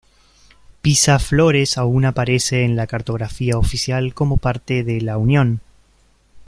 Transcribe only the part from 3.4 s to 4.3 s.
oficial